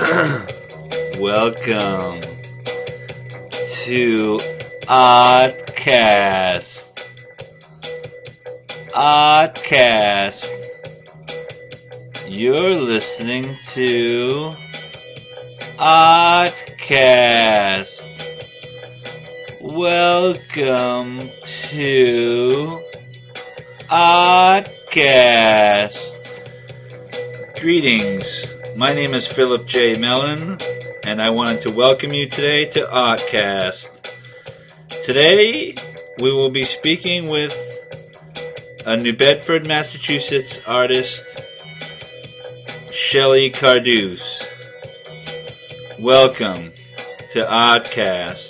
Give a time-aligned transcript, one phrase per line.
[1.18, 2.20] Welcome
[3.84, 4.38] to
[4.86, 6.78] Oddcast.
[8.94, 10.46] Oddcast.
[12.28, 13.44] You're listening
[13.74, 14.50] to
[15.78, 16.80] Oddcast.
[19.60, 21.18] Welcome
[21.68, 22.80] to
[23.90, 25.20] Oddcast.
[27.60, 28.59] Greetings.
[28.80, 30.00] My name is Philip J.
[30.00, 30.56] Mellon,
[31.04, 34.16] and I wanted to welcome you today to Oddcast.
[35.04, 35.74] Today,
[36.18, 37.54] we will be speaking with
[38.86, 41.26] a New Bedford, Massachusetts artist,
[42.90, 44.48] Shelley Cardoos.
[45.98, 46.72] Welcome
[47.32, 48.49] to Oddcast.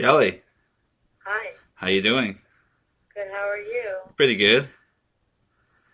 [0.00, 0.20] Hello.
[0.20, 0.42] Shelley,
[1.26, 1.50] Hi.
[1.74, 2.38] how you doing?
[3.14, 3.26] Good.
[3.30, 3.96] How are you?
[4.16, 4.68] Pretty good.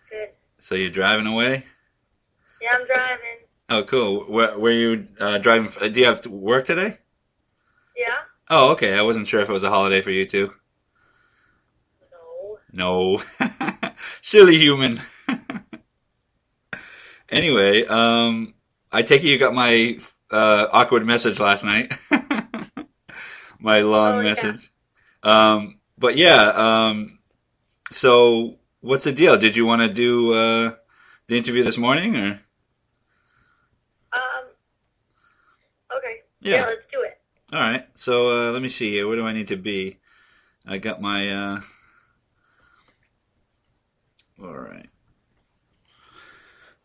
[0.09, 0.29] Good.
[0.59, 1.65] So you're driving away?
[2.61, 3.17] Yeah, I'm driving.
[3.69, 4.21] Oh, cool.
[4.31, 5.67] Where were you uh, driving?
[5.67, 6.99] f- Do you have to work today?
[7.97, 8.05] Yeah.
[8.49, 8.93] Oh, okay.
[8.97, 10.53] I wasn't sure if it was a holiday for you too.
[12.71, 12.71] No.
[12.71, 13.21] No.
[14.21, 15.01] Silly human.
[17.29, 18.53] anyway, um,
[18.89, 19.99] I take it you got my
[20.31, 21.91] uh, awkward message last night.
[23.59, 24.33] my long Oh, yeah.
[24.33, 24.71] message.
[25.23, 27.19] Um, but yeah, um,
[27.91, 29.37] so what's the deal?
[29.37, 30.75] Did you want to do uh,
[31.27, 32.41] the interview this morning or?
[34.13, 34.45] Um.
[35.97, 36.21] Okay.
[36.41, 36.65] Yeah.
[36.65, 37.19] let's do it.
[37.53, 37.87] All right.
[37.95, 39.07] So uh, let me see here.
[39.07, 39.97] Where do I need to be?
[40.65, 41.29] I got my.
[41.29, 41.61] Uh...
[44.41, 44.87] All right.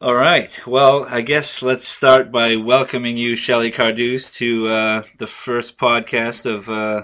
[0.03, 0.67] All right.
[0.67, 6.44] Well, I guess let's start by welcoming you, Shelley Cardoos, to uh, the first podcast
[6.44, 7.03] of uh,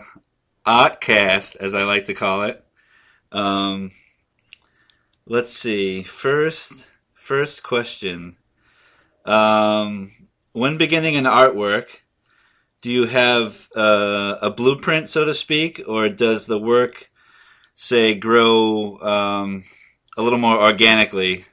[0.66, 2.60] Artcast, as I like to call it.
[3.30, 3.92] Um,
[5.26, 6.02] let's see.
[6.02, 8.36] First, first question.
[9.24, 10.10] Um,
[10.50, 12.00] when beginning an artwork,
[12.82, 17.12] do you have uh, a blueprint, so to speak, or does the work,
[17.76, 19.66] say, grow um,
[20.16, 21.44] a little more organically,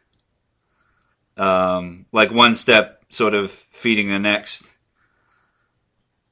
[1.38, 4.72] um, like one step sort of feeding the next?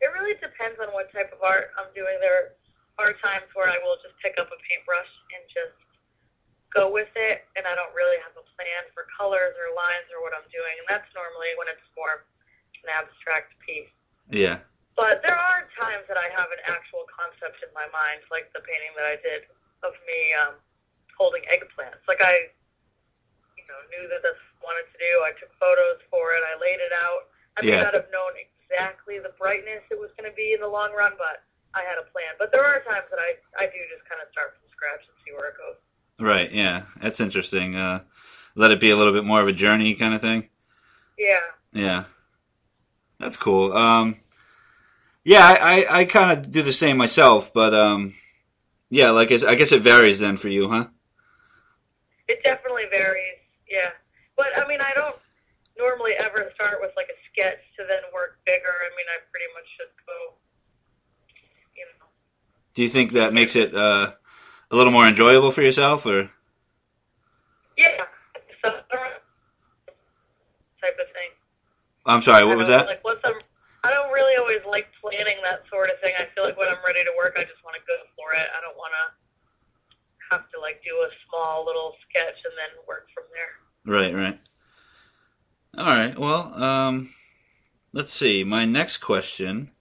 [0.01, 2.19] It really depends on what type of art I'm doing.
[2.19, 2.55] There
[2.99, 5.77] are times where I will just pick up a paintbrush and just
[6.73, 10.25] go with it, and I don't really have a plan for colors or lines or
[10.25, 12.25] what I'm doing, and that's normally when it's more
[12.83, 13.91] an abstract piece.
[14.27, 14.59] Yeah.
[14.93, 18.61] But there are times that I have an actual concept in my mind, like the
[18.61, 19.49] painting that I did
[19.81, 20.53] of me um,
[21.17, 22.03] holding eggplants.
[22.05, 22.53] Like I,
[23.57, 24.33] you know, knew that I
[24.63, 25.11] wanted to do.
[25.27, 26.41] I took photos for it.
[26.43, 27.29] I laid it out.
[27.55, 27.83] I may Yeah.
[27.85, 31.13] not have known exactly the brightness it was going to be in the long run,
[31.19, 31.43] but
[31.75, 32.33] I had a plan.
[32.39, 35.15] But there are times that I, I do just kind of start from scratch and
[35.21, 35.77] see where it goes.
[36.17, 36.51] Right.
[36.51, 36.89] Yeah.
[37.01, 37.75] That's interesting.
[37.75, 38.01] Uh,
[38.55, 40.49] let it be a little bit more of a journey kind of thing.
[41.17, 41.39] Yeah.
[41.75, 42.03] Yeah,
[43.19, 43.73] that's cool.
[43.73, 44.17] Um,
[45.23, 48.13] yeah, I, I, I kind of do the same myself, but um,
[48.91, 50.87] yeah, like it's, I guess it varies then for you, huh?
[52.27, 53.32] It definitely varies.
[54.37, 55.15] But I mean, I don't
[55.77, 58.73] normally ever start with like a sketch to then work bigger.
[58.73, 60.37] I mean, I pretty much just go,
[61.77, 62.07] you know.
[62.73, 64.13] Do you think that makes it uh,
[64.71, 66.29] a little more enjoyable for yourself, or
[67.77, 68.05] Yeah,
[68.61, 68.69] so
[70.83, 71.31] type of thing.
[72.05, 72.85] I'm sorry, what was that?
[72.85, 73.39] Like once I'm,
[73.83, 76.11] I don't really always like planning that sort of thing.
[76.19, 78.47] I feel like when I'm ready to work, I just want to go for it.
[78.51, 79.05] I don't want to
[80.31, 83.62] have to like do a small little sketch and then work from there.
[83.85, 84.39] Right, right.
[85.77, 86.17] All right.
[86.17, 87.13] Well, um,
[87.91, 88.43] let's see.
[88.43, 89.71] My next question: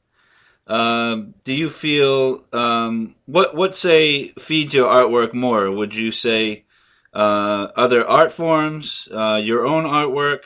[0.66, 5.70] um, Do you feel um, what what say feeds your artwork more?
[5.70, 6.64] Would you say
[7.12, 10.44] uh, other art forms, uh, your own artwork?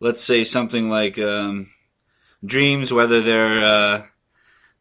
[0.00, 1.70] Let's say something like um,
[2.44, 4.02] dreams, whether they're uh,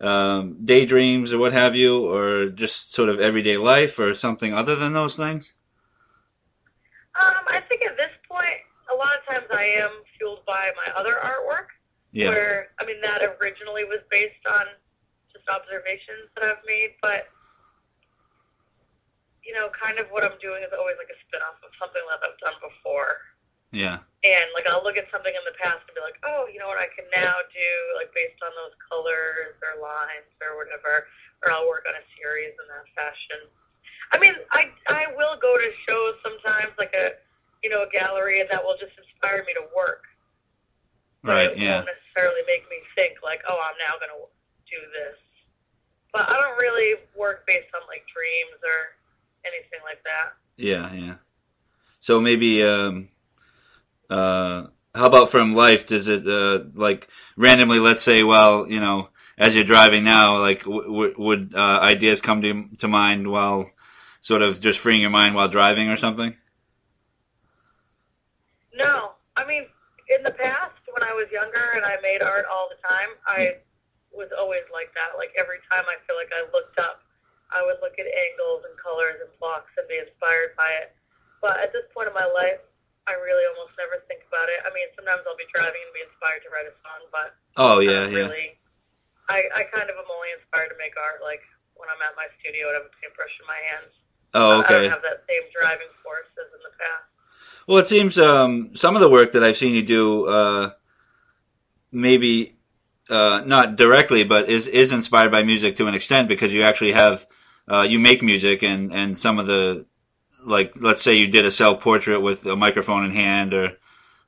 [0.06, 4.75] um, daydreams or what have you, or just sort of everyday life, or something other
[4.75, 5.56] than those things.
[7.19, 8.60] Um, I think at this point,
[8.92, 11.72] a lot of times I am fueled by my other artwork.
[12.12, 12.30] Yeah.
[12.30, 14.70] Where I mean, that originally was based on
[15.34, 17.30] just observations that I've made, but
[19.42, 22.02] you know, kind of what I'm doing is always like a spin off of something
[22.08, 23.20] that I've done before.
[23.74, 24.00] Yeah.
[24.24, 26.70] And like I'll look at something in the past and be like, oh, you know
[26.70, 31.10] what I can now do, like based on those colors or lines or whatever,
[31.44, 33.50] or I'll work on a series in that fashion.
[34.14, 37.18] I mean, I I will go to shows sometimes, like a
[37.66, 40.06] you know a gallery, and that will just inspire me to work.
[41.26, 41.57] But Right.
[41.57, 41.75] It Yeah.
[41.84, 44.28] won't necessarily make me think like, oh, I'm now going to
[44.69, 45.18] do this.
[46.12, 48.95] But I don't really work based on like dreams or
[49.45, 50.38] anything like that.
[50.57, 50.94] Yeah.
[50.94, 51.16] Yeah.
[52.00, 53.10] So maybe, um,
[54.10, 55.88] uh, how about from life?
[55.88, 57.80] Does it uh, like randomly?
[57.80, 62.22] Let's say, well, you know, as you're driving now, like w- w- would uh, ideas
[62.22, 63.72] come to to mind while
[64.22, 66.36] sort of just freeing your mind while driving or something?
[68.75, 69.66] No, I mean,
[70.16, 73.60] in the past when I was younger and I made art all the time, I
[74.16, 75.20] was always like that.
[75.20, 77.04] Like every time I feel like I looked up,
[77.52, 80.96] I would look at angles and colors and blocks and be inspired by it.
[81.44, 82.64] But at this point in my life,
[83.04, 84.64] I really almost never think about it.
[84.64, 87.84] I mean, sometimes I'll be driving and be inspired to write a song, but Oh
[87.84, 88.32] yeah, yeah.
[88.32, 88.56] really.
[89.28, 91.44] I, I kind of am only inspired to make art like
[91.76, 93.92] when I'm at my studio and I have a paintbrush in my hands.
[94.40, 94.88] Oh I okay.
[94.88, 97.12] don't have that same driving force as in the past.
[97.68, 100.72] Well, it seems um, some of the work that I've seen you do, uh,
[101.94, 102.56] maybe
[103.10, 106.92] uh, not directly, but is is inspired by music to an extent because you actually
[106.94, 107.25] have
[107.72, 109.86] uh, you make music and and some of the
[110.45, 113.78] like let's say you did a self portrait with a microphone in hand or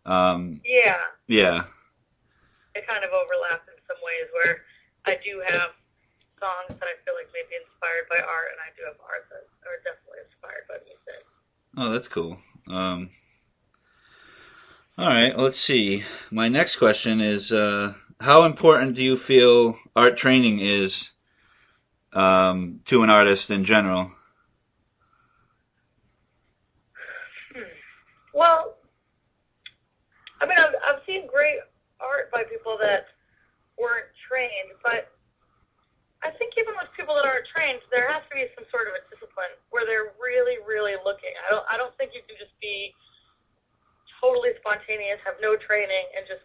[0.06, 0.95] um, Yeah.
[1.27, 1.63] yeah
[2.75, 4.62] it kind of overlaps in some ways where
[5.06, 5.71] I do have
[6.39, 9.25] songs that I feel like may be inspired by art, and I do have art
[9.31, 11.19] that are definitely inspired by music.
[11.77, 12.38] oh that's cool.
[12.69, 13.09] Um,
[14.97, 16.03] all right, let's see.
[16.31, 21.12] My next question is uh, how important do you feel art training is
[22.13, 24.12] um, to an artist in general?
[28.33, 28.75] Well,
[30.42, 31.59] I mean, I've, I've seen great
[32.00, 33.07] art by people that
[33.80, 35.12] weren't trained, but
[36.24, 38.95] I think even with people that aren't trained, there has to be some sort of
[38.95, 41.31] a discipline where they're really, really looking.
[41.44, 42.95] I don't, I don't think you can just be
[44.25, 46.42] totally spontaneous, have no training, and just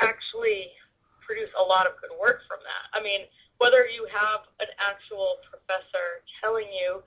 [0.00, 0.72] actually
[1.20, 2.88] produce a lot of good work from that.
[2.96, 3.28] I mean,
[3.60, 7.04] whether you have an actual professor telling you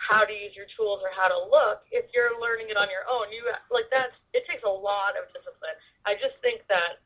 [0.00, 3.04] how to use your tools or how to look, if you're learning it on your
[3.08, 5.76] own, you like that's it takes a lot of discipline.
[6.08, 7.04] I just think that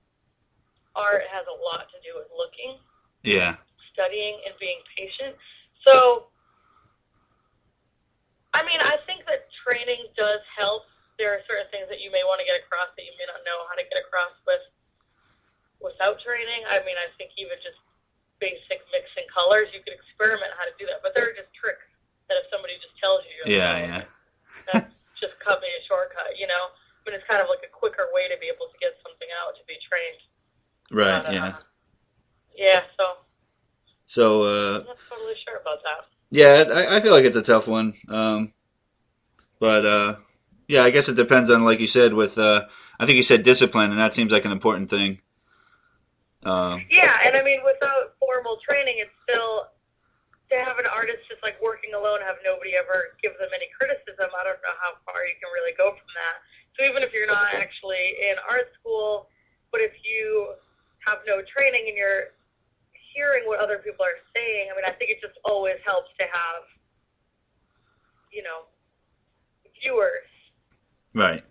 [0.96, 2.78] art has a lot to do with looking,
[3.22, 3.58] Yeah.
[3.92, 5.36] studying, and being patient.
[5.86, 6.26] So,
[8.56, 9.46] I mean, I think that
[9.78, 10.82] training does help.
[11.22, 13.42] There are certain things that you may want to get across that you may not
[13.46, 14.62] know how to get across with
[15.78, 16.66] without training.
[16.66, 17.78] I mean, I think even just
[18.42, 20.98] basic mixing colors, you could experiment how to do that.
[21.02, 21.86] But there are just tricks
[22.26, 24.02] that if somebody just tells you, Yeah, like, yeah.
[24.74, 24.90] that's
[25.22, 26.74] just cut me a shortcut, you know.
[26.74, 29.30] I mean, it's kind of like a quicker way to be able to get something
[29.42, 30.20] out to be trained.
[30.90, 31.50] Right, But, uh, yeah.
[32.58, 33.26] Yeah, so
[34.06, 36.06] So, uh, I'm not totally sure about that.
[36.30, 37.94] yeah, I, I feel like it's a tough one.
[38.06, 38.54] Um,
[39.58, 40.16] but, uh,
[40.66, 42.66] yeah, I guess it depends on, like you said, with, uh,
[43.00, 45.20] I think you said discipline, and that seems like an important thing.
[46.44, 49.70] Um, Yeah, and I mean, without formal training, it's still
[50.50, 54.32] to have an artist just like working alone, have nobody ever give them any criticism.
[54.32, 56.40] I don't know how far you can really go from that.
[56.76, 59.28] So even if you're not actually in art school,
[59.72, 60.56] but if you
[61.04, 62.32] have no training and you're
[63.12, 66.24] hearing what other people are saying, I mean, I think it just always helps to
[66.24, 66.64] have,
[68.32, 68.70] you know,
[69.84, 70.24] viewers
[71.14, 71.44] right.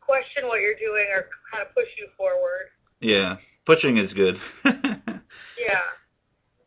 [0.00, 2.68] question what you're doing or kind of push you forward.
[3.00, 3.36] Yeah.
[3.64, 4.38] Pushing is good.
[5.58, 5.80] Yeah.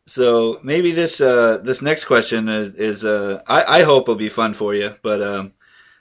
[0.06, 4.28] So maybe this uh, this next question is, is uh, I, I hope will be
[4.28, 5.52] fun for you, but um,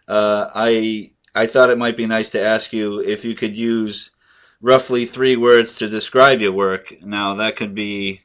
[0.08, 4.12] uh, I I thought it might be nice to ask you if you could use
[4.60, 6.94] roughly three words to describe your work.
[7.02, 8.22] Now that could be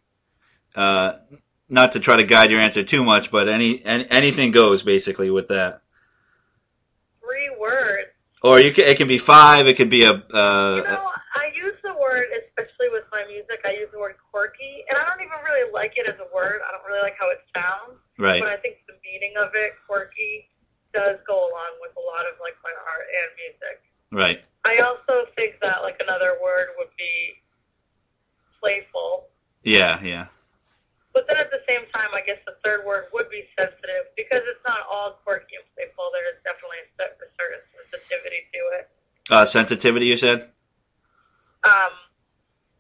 [0.75, 1.15] uh,
[1.69, 5.31] not to try to guide your answer too much, but any, any anything goes basically
[5.31, 5.83] with that.
[8.47, 9.67] Or you can, it can be five.
[9.67, 13.59] It could be a uh, You know, I use the word, especially with my music,
[13.67, 16.63] I use the word quirky, and I don't even really like it as a word.
[16.63, 18.39] I don't really like how it sounds, right.
[18.39, 20.47] but I think the meaning of it, quirky,
[20.95, 23.77] does go along with a lot of like my art and music.
[24.15, 24.39] Right.
[24.63, 27.43] I also think that like another word would be
[28.63, 29.27] playful,
[29.67, 29.99] Yeah.
[30.01, 30.31] Yeah.
[31.11, 34.47] but then at the same time, I guess the third word would be sensitive because
[34.47, 36.15] it's not all quirky and playful.
[36.15, 38.91] There is definitely a certain sensitivity to it.
[39.31, 40.07] Uh, sensitivity.
[40.07, 40.51] You said.
[41.65, 41.91] Um,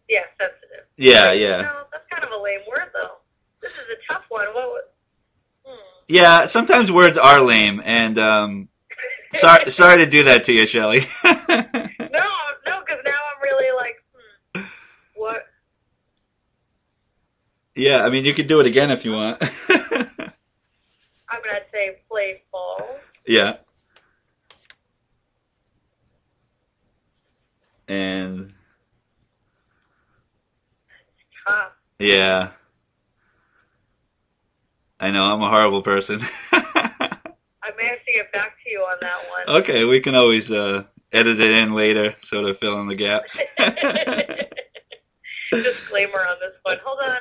[0.09, 0.87] yeah, sensitive.
[0.97, 1.33] Yeah.
[1.33, 1.63] Yeah.
[1.63, 3.17] No, that's kind of a lame word, though.
[3.63, 4.47] This is a tough one.
[4.55, 4.83] What would...
[5.65, 5.77] Hmm.
[6.09, 8.69] Yeah, sometimes words are lame, and um,
[9.35, 11.07] sorry, sorry to do that to you, Shelley.
[11.99, 12.23] No,
[12.67, 13.97] no, because now I'm really like,
[14.55, 14.63] hmm,
[15.15, 15.43] what?
[17.75, 19.43] yeah, I mean, you could do it again if you want.
[19.69, 22.87] I'm gonna say playful.
[23.27, 23.57] Yeah.
[27.89, 28.53] And
[31.47, 31.73] Tough.
[31.99, 32.51] Yeah.
[34.99, 36.21] I know I'm a horrible person.
[36.53, 39.57] I may have to get back to you on that one.
[39.61, 43.39] okay, we can always uh, edit it in later, sort of fill in the gaps.
[45.53, 46.79] Disclaimer on this one.
[46.85, 47.19] Hold on.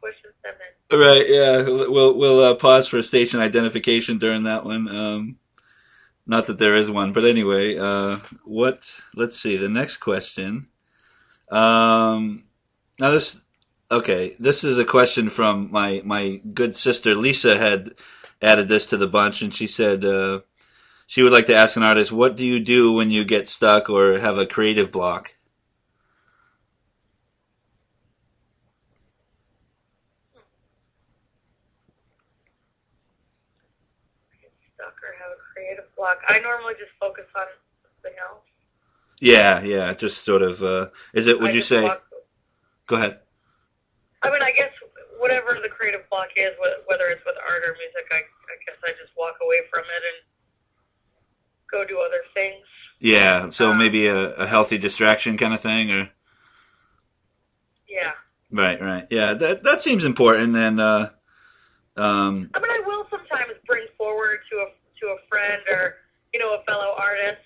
[0.00, 1.02] Question seven.
[1.02, 1.28] Right.
[1.28, 1.62] Yeah.
[1.62, 4.88] We'll we'll uh, pause for station identification during that one.
[4.88, 5.36] Um,
[6.26, 7.78] not that there is one, but anyway.
[7.78, 9.00] Uh, what?
[9.14, 9.56] Let's see.
[9.56, 10.68] The next question.
[11.50, 12.44] Um,
[13.00, 13.43] now this.
[13.90, 17.92] Okay, this is a question from my my good sister Lisa had
[18.42, 20.40] added this to the bunch, and she said uh,
[21.06, 23.90] she would like to ask an artist, "What do you do when you get stuck
[23.90, 25.36] or have a creative block?"
[34.42, 36.18] Get stuck or have a creative block.
[36.28, 37.46] I normally just focus on
[37.82, 38.44] something else.
[39.20, 39.94] Yeah, yeah.
[39.94, 40.62] Just sort of.
[40.62, 41.40] Uh, is it?
[41.40, 41.82] Would I you say?
[41.84, 42.02] walk-
[42.88, 43.20] Go ahead.
[44.24, 44.72] I mean, I guess
[45.18, 46.52] whatever the creative block is,
[46.88, 50.02] whether it's with art or music, I, I guess I just walk away from it
[50.02, 50.18] and
[51.70, 52.64] go do other things.
[53.00, 56.08] Yeah, so Um, maybe a, a healthy distraction kind of thing, or
[57.86, 58.12] Yeah.
[58.50, 60.56] right, right, yeah, that that seems important.
[60.56, 61.10] And uh,
[61.96, 64.66] um, I mean, I will sometimes bring forward to a
[65.00, 65.96] to a friend or
[66.32, 67.44] you know a fellow artist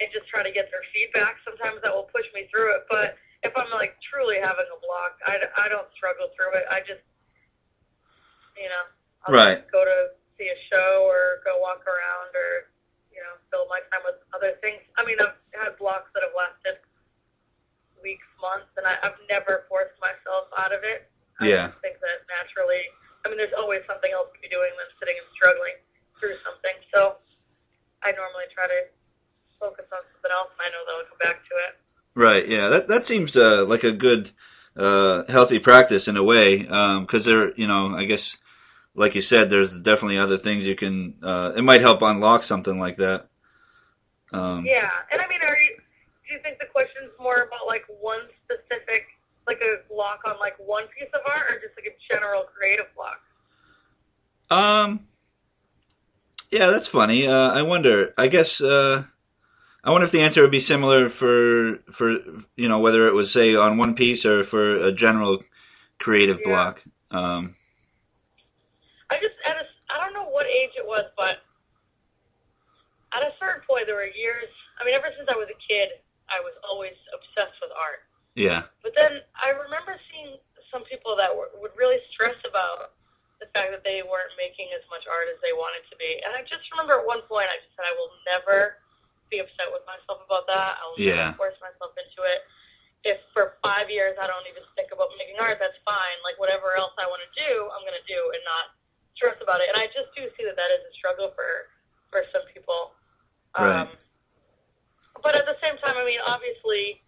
[0.00, 1.36] and just try to get their feedback.
[1.44, 3.16] Sometimes that will push me through it, but
[3.48, 6.68] if I'm like truly having a block, I, I don't struggle through it.
[6.68, 7.02] I just
[8.56, 8.84] you know
[9.26, 9.60] I'll Right.
[9.72, 12.68] go to see a show or go walk around or
[13.12, 14.82] you know fill my time with other things.
[14.98, 16.76] I mean, I've had blocks that have lasted
[17.98, 21.04] weeks, months, and I, I've never forced myself out of it.
[21.42, 21.68] I Yeah.
[21.82, 25.28] think that naturally, I mean, there's always something else to be doing than sitting and
[25.34, 25.76] struggling
[26.20, 26.76] through something.
[26.94, 27.18] So
[28.04, 28.80] I normally try to
[29.60, 31.74] focus on something else, and I know that I'll come back to it.
[32.18, 34.32] Right, yeah, that that seems uh, like a good,
[34.76, 38.36] uh, healthy practice in a way, because there, you know, I guess,
[38.94, 41.14] like you said, there's definitely other things you can.
[41.22, 43.28] Uh, it might help unlock something like that.
[44.32, 45.76] Um, Yeah, and I mean, are you?
[46.26, 49.06] Do you think the question's more about like one specific,
[49.46, 52.86] like a block on like one piece of art, or just like a general creative
[52.94, 53.20] block?
[54.50, 55.06] Um.
[56.50, 57.26] Yeah, that's funny.
[57.26, 58.12] Uh, I wonder.
[58.18, 58.60] I guess.
[58.60, 59.04] Uh,
[59.84, 62.18] I wonder if the answer would be similar for for
[62.56, 65.42] you know whether it was say on one piece or for a general
[65.98, 66.46] creative Yeah.
[66.46, 66.84] block.
[67.10, 67.54] Um.
[69.10, 71.40] I just at a, I don't know what age it was, but
[73.16, 74.50] at a certain point there were years.
[74.80, 75.88] I mean, ever since I was a kid,
[76.28, 78.04] I was always obsessed with art.
[78.36, 78.68] Yeah.
[78.84, 80.36] But then I remember seeing
[80.70, 82.92] some people that were, would really stress about
[83.40, 86.20] the fact that they weren't making as much art as they wanted to be.
[86.26, 88.78] And I just remember at one point I just said I will never
[89.30, 90.80] be upset with myself about that.
[90.80, 91.32] I will Yeah.
[91.36, 92.44] force myself into it.
[93.04, 96.18] If for five years I don't even think about making art, that's fine.
[96.26, 98.74] Like whatever else I want to do, I'm going to do and not
[99.14, 99.68] stress about it.
[99.70, 101.70] And I just do see that that is a struggle for
[102.10, 102.94] for some people.
[103.58, 103.84] Right.
[103.86, 103.96] Um,
[105.22, 107.02] but at the same time, I mean, obviously,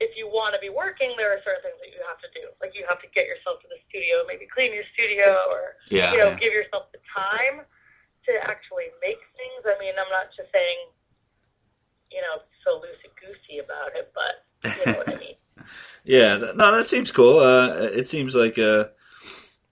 [0.00, 2.48] if you want to be working, there are certain things that you have to do.
[2.60, 6.12] Like you have to get yourself to the studio, maybe clean your studio, or Yeah.
[6.12, 6.40] you know, yeah.
[6.42, 7.66] give yourself the time
[8.26, 9.60] to actually make things.
[9.66, 10.78] I mean, I'm not just saying,
[12.12, 15.36] you know, so loosey goosey about it, but you know what I mean.
[16.08, 17.38] Yeah, no, that seems cool.
[17.38, 18.86] Uh, it seems like uh,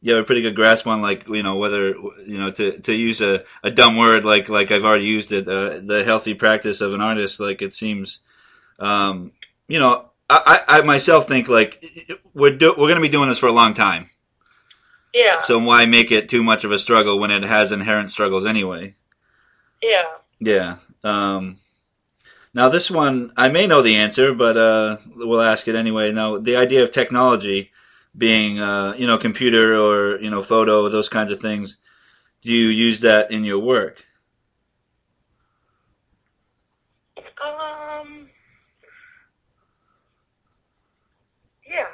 [0.03, 1.95] you have a pretty good grasp on like you know whether
[2.27, 5.49] you know to to use a, a dumb word like like I've already used it.
[5.49, 8.21] Uh, the healthy practice of an artist, like it seems,
[8.79, 9.33] um,
[9.67, 11.83] you know, I, I myself think like
[12.35, 14.11] we're do, we're going to be doing this for a long time.
[15.15, 15.39] Yeah.
[15.39, 18.95] So why make it too much of a struggle when it has inherent struggles anyway?
[19.83, 20.05] yeah.
[20.39, 20.77] Yeah.
[21.03, 21.61] Um,
[22.57, 26.11] now this one, I may know the answer, but uh, we'll ask it anyway.
[26.11, 27.71] Now, the idea of technology
[28.17, 31.77] being, uh, you know, computer or you know, photo, those kinds of things.
[32.41, 34.07] Do you use that in your work?
[37.19, 38.31] Um.
[41.69, 41.93] Yeah.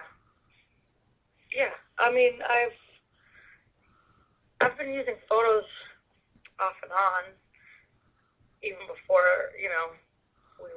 [1.57, 1.75] Yeah.
[1.99, 2.79] I mean, I've
[4.61, 5.65] I've been using photos
[6.61, 7.35] off and on,
[8.63, 9.99] even before you know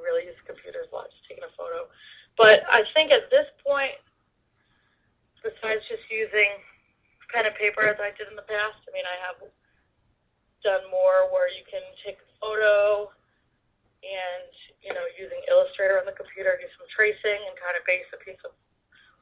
[0.06, 1.90] really use computers just taking a photo.
[2.38, 3.98] But I think at this point,
[5.42, 6.62] besides just using
[7.34, 9.38] pen and paper as I did in the past, I mean, I have
[10.62, 13.10] done more where you can take a photo
[14.06, 14.50] and
[14.82, 18.18] you know using Illustrator on the computer, do some tracing and kind of base a
[18.22, 18.54] piece of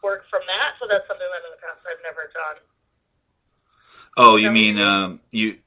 [0.05, 0.76] work from that.
[0.81, 2.59] So that's something that in the past I've never done.
[4.17, 5.59] Oh, you mean um, you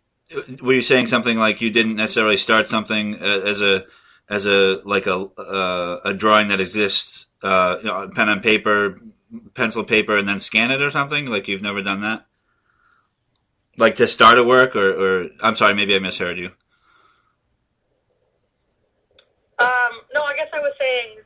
[0.62, 3.86] were you saying something like you didn't necessarily start something uh, as a
[4.30, 9.00] as a like a uh, a drawing that exists, uh, you know, pen and paper,
[9.54, 11.28] pencil and paper, and then scan it or something?
[11.28, 12.26] Like you've never done that?
[13.78, 16.50] Like to start a work, or, or I'm sorry, maybe I misheard you.
[19.60, 21.22] Um, no, I guess I was saying.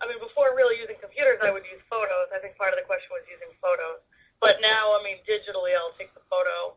[0.00, 2.32] I mean, before really using computers, I would use photos.
[2.32, 4.00] I think part of the question was using photos.
[4.40, 6.72] But now, I mean, digitally, I'll take the photo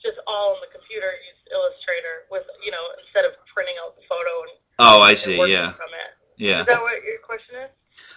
[0.00, 4.04] just all on the computer, use Illustrator with, you know, instead of printing out the
[4.08, 4.56] photo and.
[4.80, 5.36] Oh, I see.
[5.36, 5.74] Yeah,
[6.36, 6.60] yeah.
[6.60, 7.70] Is that what your question is?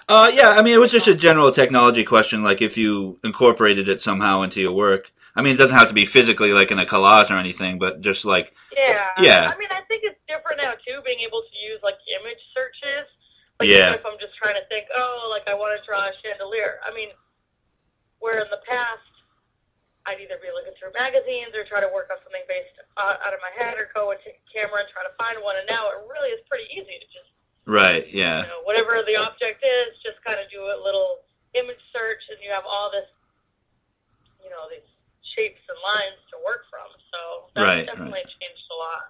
[0.08, 3.88] Uh, yeah, I mean, it was just a general technology question, like if you incorporated
[3.88, 5.12] it somehow into your work.
[5.36, 8.01] I mean, it doesn't have to be physically like in a collage or anything, but
[8.01, 9.08] just like, Yeah.
[9.17, 9.50] Yeah.
[9.50, 13.08] I mean, I think it's different now too, being able to use like image searches.
[13.60, 13.96] Like Yeah.
[13.96, 16.84] if I'm just trying to think, oh, like I want to draw a chandelier.
[16.86, 17.10] I mean,
[18.20, 19.08] where in the past
[20.05, 23.32] I'd either be looking through magazines or try to work on something based uh, out
[23.32, 24.20] of my head or go a
[24.51, 25.55] camera and try to find one.
[25.55, 27.00] And now it really is pretty easy
[27.65, 31.24] right, you yeah, know, whatever the object is, just kind of do a little
[31.55, 33.10] image search and you have all this,
[34.43, 34.86] you know, these
[35.36, 36.88] shapes and lines to work from.
[37.12, 37.20] So
[37.55, 39.03] that's Right, definitely changed a lot.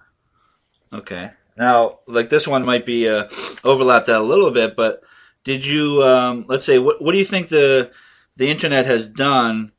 [1.00, 1.30] okay.
[1.56, 3.28] Now, like this one might be uh,
[3.64, 5.02] overlap that a little bit, but
[5.44, 7.92] did you, um, let's say, what, what do you think the
[8.36, 9.72] the internet has done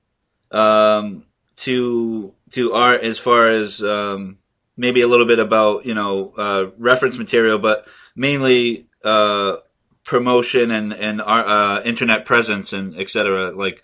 [0.52, 1.26] um,
[1.58, 4.38] to to art as far as um,
[4.78, 9.58] maybe a little bit about you know uh, reference material, but mainly uh,
[10.04, 13.84] promotion and and our, uh, internet presence and et cetera, like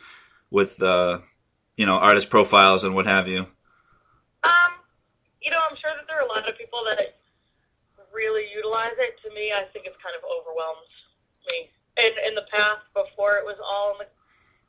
[0.50, 1.20] with uh,
[1.78, 3.42] you know artist profiles and what have you.
[4.44, 4.72] Um,
[5.42, 7.18] you know, I'm sure that there are a lot of people that
[8.14, 9.18] really utilize it.
[9.28, 10.88] To me, I think it's kind of overwhelmed
[11.50, 11.70] me.
[11.98, 14.10] In in the past, before it was all on the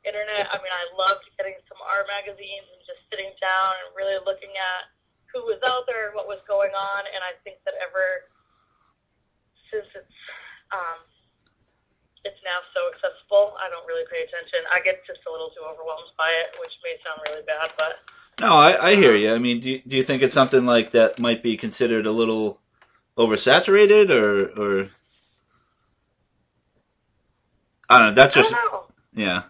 [0.03, 4.19] internet, I mean, I loved getting some art magazines and just sitting down and really
[4.27, 4.91] looking at
[5.33, 7.01] who was out there what was going on.
[7.09, 8.29] And I think that ever
[9.73, 10.17] since it's
[10.71, 11.01] um,
[12.25, 14.63] it's now so accessible, I don't really pay attention.
[14.71, 17.99] I get just a little too overwhelmed by it, which may sound really bad, but
[18.41, 19.33] No, I, I hear you.
[19.33, 22.11] I mean, do you, do you think it's something like that might be considered a
[22.11, 22.59] little
[23.17, 24.89] oversaturated, or or
[27.89, 28.13] I don't know.
[28.13, 28.85] That's I just don't know.
[29.13, 29.43] yeah,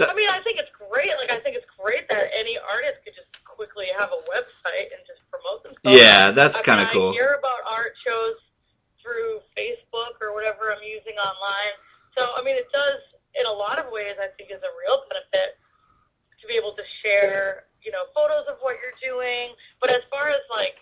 [0.00, 1.08] I mean, I think it's great.
[1.18, 5.00] Like, I think it's great that any artist could just quickly have a website and
[5.04, 5.92] just promote themselves.
[5.92, 6.32] yeah.
[6.32, 7.12] That's kind of cool.
[7.12, 8.40] I hear about art shows
[9.04, 11.74] through Facebook or whatever I'm using online.
[12.16, 13.00] So, I mean, it does,
[13.36, 15.58] in a lot of ways, I think is a real benefit
[16.40, 19.52] to be able to share, you know, photos of what you're doing.
[19.80, 20.80] But as far as like,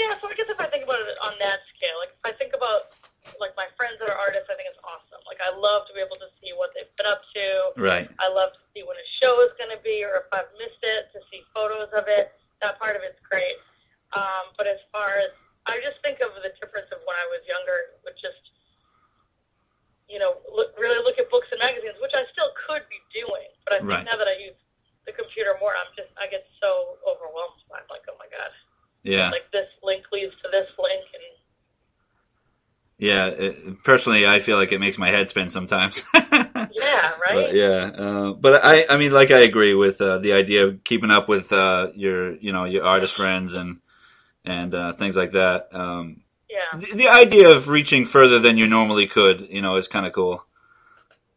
[0.00, 2.32] yeah, so I guess if I think about it on that scale, like if I
[2.40, 2.90] think about
[3.38, 5.20] like my friends that are artists, I think it's awesome.
[5.28, 7.46] Like I love to be able to see what they've been up to.
[7.78, 8.08] Right.
[8.18, 10.80] I love to see when a show is going to be, or if I've missed
[10.82, 12.34] it, to see photos of it.
[12.64, 13.58] That part of it's great.
[14.16, 15.30] Um, but as far as
[15.70, 18.42] I just think of the difference of when I was younger, with just
[20.10, 23.48] you know look, really look at books and magazines, which I still could be doing.
[23.68, 24.08] But I think Right.
[24.08, 24.56] now that I use
[25.06, 27.60] the computer more, I'm just I get so overwhelmed.
[27.70, 27.86] by it.
[27.86, 28.50] I'm like, oh my god,
[29.06, 29.30] Yeah.
[29.30, 31.24] like this link leads to this link, and
[32.98, 33.26] Yeah.
[33.34, 36.02] It, personally, I feel like it makes my head spin sometimes.
[36.14, 36.20] yeah,
[36.52, 37.32] right.
[37.32, 40.84] But, yeah, uh, but I, I mean, like I agree with uh, the idea of
[40.84, 43.80] keeping up with uh, your, you know, your artist friends and
[44.44, 45.68] and uh, things like that.
[45.72, 46.78] Um, yeah.
[46.78, 50.12] the, the idea of reaching further than you normally could, you know, is kind of
[50.12, 50.44] cool.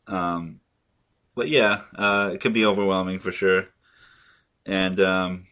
[0.08, 0.60] Um,
[1.36, 3.67] but yeah, uh, it can be overwhelming for sure.
[4.65, 5.43] And um,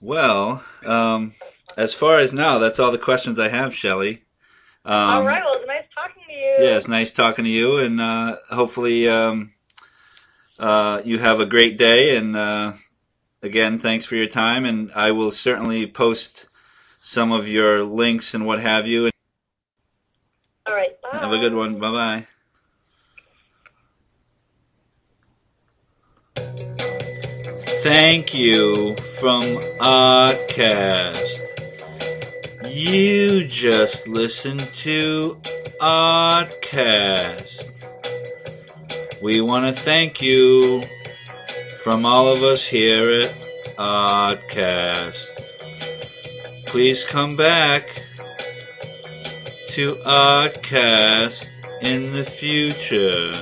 [0.00, 1.34] well, um,
[1.76, 4.22] as far as now, that's all the questions I have, Shelley.
[4.84, 5.42] Um, All right.
[5.44, 6.56] Well, it's nice talking to you.
[6.60, 9.52] yeah, it's nice talking to you, and uh, hopefully um,
[10.58, 12.16] uh, you have a great day.
[12.16, 12.72] And uh,
[13.42, 16.46] again, thanks for your time, and I will certainly post
[17.00, 19.10] some of your links and what have you.
[20.66, 21.00] All right.
[21.02, 21.18] Bye.
[21.18, 21.78] Have a good one.
[21.78, 22.26] Bye bye.
[27.88, 29.40] Thank you from
[29.80, 31.40] Oddcast.
[32.70, 35.38] You just listened to
[35.80, 37.62] Oddcast.
[39.22, 40.82] We want to thank you
[41.82, 43.30] from all of us here at
[43.78, 45.46] Oddcast.
[46.66, 47.88] Please come back
[49.68, 51.48] to Oddcast
[51.86, 53.32] in the future.